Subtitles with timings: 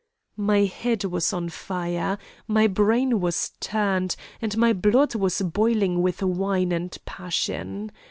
[0.35, 2.17] "My head was on fire,
[2.47, 7.91] my brain was turned, and my blood was boiling with wine and passion.